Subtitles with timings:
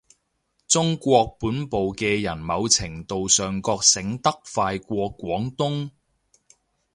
[0.67, 5.91] 中國本部嘅人某程度上覺醒得快過廣東